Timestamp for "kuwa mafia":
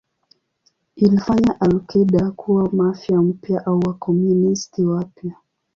2.31-3.21